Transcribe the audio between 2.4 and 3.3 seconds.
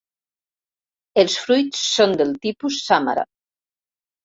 tipus sàmara.